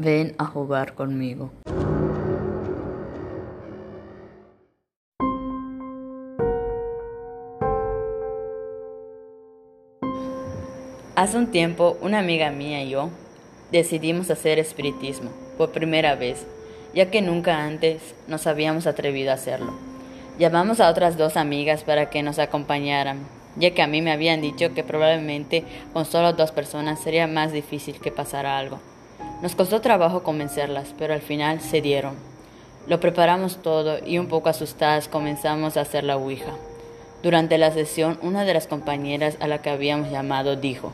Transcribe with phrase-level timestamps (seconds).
[0.00, 1.50] ven a jugar conmigo.
[11.16, 13.10] Hace un tiempo, una amiga mía y yo
[13.72, 16.46] decidimos hacer espiritismo por primera vez,
[16.94, 19.72] ya que nunca antes nos habíamos atrevido a hacerlo.
[20.38, 23.26] Llamamos a otras dos amigas para que nos acompañaran,
[23.56, 27.50] ya que a mí me habían dicho que probablemente con solo dos personas sería más
[27.50, 28.78] difícil que pasara algo.
[29.40, 32.16] Nos costó trabajo convencerlas, pero al final se dieron.
[32.88, 36.54] Lo preparamos todo y un poco asustadas comenzamos a hacer la Ouija.
[37.22, 40.92] Durante la sesión, una de las compañeras a la que habíamos llamado dijo,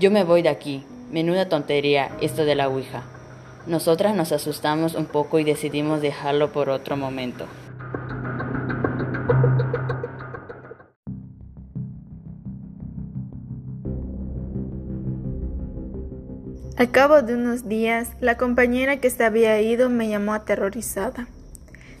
[0.00, 3.04] yo me voy de aquí, menuda tontería esto de la Ouija.
[3.66, 7.46] Nosotras nos asustamos un poco y decidimos dejarlo por otro momento.
[16.76, 21.26] Al cabo de unos días, la compañera que se había ido me llamó aterrorizada,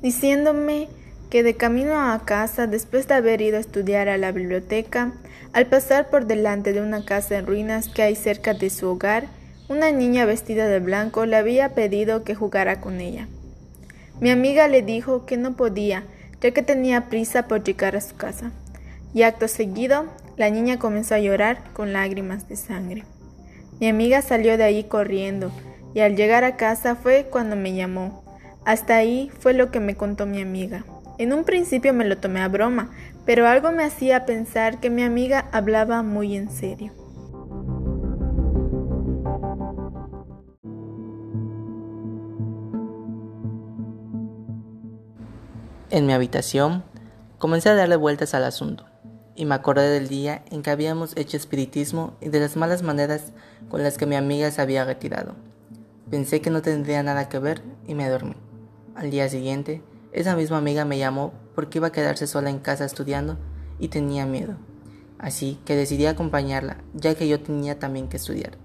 [0.00, 0.88] diciéndome
[1.28, 5.12] que de camino a casa, después de haber ido a estudiar a la biblioteca,
[5.52, 9.26] al pasar por delante de una casa en ruinas que hay cerca de su hogar,
[9.68, 13.28] una niña vestida de blanco le había pedido que jugara con ella.
[14.20, 16.04] Mi amiga le dijo que no podía,
[16.40, 18.52] ya que tenía prisa por llegar a su casa.
[19.12, 20.06] Y acto seguido,
[20.38, 23.04] la niña comenzó a llorar con lágrimas de sangre.
[23.82, 25.50] Mi amiga salió de ahí corriendo
[25.92, 28.22] y al llegar a casa fue cuando me llamó.
[28.64, 30.84] Hasta ahí fue lo que me contó mi amiga.
[31.18, 32.92] En un principio me lo tomé a broma,
[33.26, 36.92] pero algo me hacía pensar que mi amiga hablaba muy en serio.
[45.90, 46.84] En mi habitación
[47.38, 48.91] comencé a darle vueltas al asunto
[49.34, 53.32] y me acordé del día en que habíamos hecho espiritismo y de las malas maneras
[53.68, 55.34] con las que mi amiga se había retirado.
[56.10, 58.36] Pensé que no tendría nada que ver y me dormí.
[58.94, 62.84] Al día siguiente, esa misma amiga me llamó porque iba a quedarse sola en casa
[62.84, 63.38] estudiando
[63.78, 64.56] y tenía miedo.
[65.18, 68.58] Así que decidí acompañarla, ya que yo tenía también que estudiar.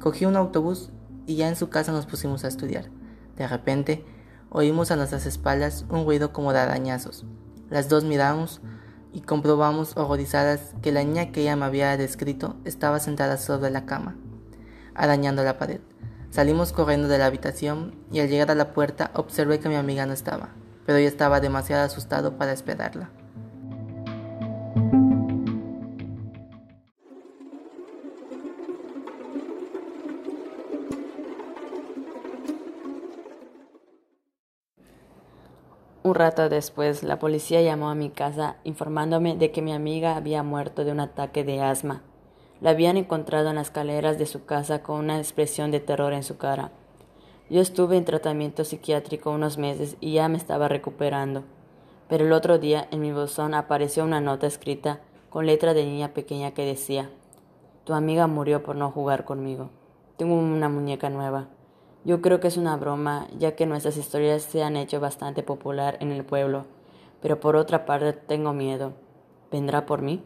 [0.00, 0.90] Cogí un autobús
[1.26, 2.90] y ya en su casa nos pusimos a estudiar.
[3.36, 4.04] De repente,
[4.50, 7.24] oímos a nuestras espaldas un ruido como de arañazos.
[7.70, 8.60] Las dos miramos
[9.12, 13.86] y comprobamos horrorizadas que la niña que ella me había descrito estaba sentada sobre la
[13.86, 14.16] cama,
[14.94, 15.80] arañando la pared.
[16.30, 20.06] Salimos corriendo de la habitación y al llegar a la puerta observé que mi amiga
[20.06, 20.50] no estaba,
[20.86, 23.10] pero yo estaba demasiado asustado para esperarla.
[36.12, 40.42] Un rato después, la policía llamó a mi casa informándome de que mi amiga había
[40.42, 42.02] muerto de un ataque de asma.
[42.60, 46.22] La habían encontrado en las escaleras de su casa con una expresión de terror en
[46.22, 46.70] su cara.
[47.48, 51.44] Yo estuve en tratamiento psiquiátrico unos meses y ya me estaba recuperando.
[52.10, 56.08] Pero el otro día en mi buzón apareció una nota escrita con letra de niña
[56.08, 57.08] pequeña que decía,
[57.84, 59.70] Tu amiga murió por no jugar conmigo.
[60.18, 61.48] Tengo una muñeca nueva.
[62.04, 65.98] Yo creo que es una broma, ya que nuestras historias se han hecho bastante popular
[66.00, 66.64] en el pueblo,
[67.20, 68.92] pero por otra parte tengo miedo.
[69.52, 70.20] ¿Vendrá por mí?